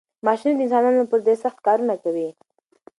ماشینونه 0.25 0.55
د 0.57 0.61
انسانانو 0.65 1.09
پر 1.11 1.19
ځای 1.25 1.35
سخت 1.43 1.59
کارونه 1.67 1.95
کوي. 2.03 2.29